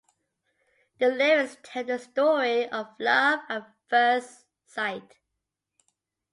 [0.97, 5.19] The lyrics tells the story of love at first sight.